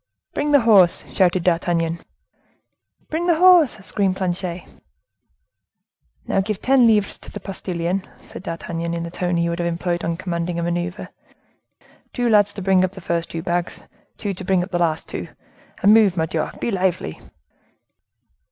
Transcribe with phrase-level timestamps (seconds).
[0.33, 1.99] "Bring the horse!" shouted D'Artagnan.
[3.11, 4.65] "Bring the horse!" screamed Planchet.
[6.25, 9.67] "Now give ten livres to the postilion," said D'Artagnan, in the tone he would have
[9.67, 11.09] employed in commanding a maneuver;
[12.13, 13.83] "two lads to bring up the first two bags,
[14.17, 16.49] two to bring up the two last,—and move, Mordioux!
[16.59, 17.21] be lively!"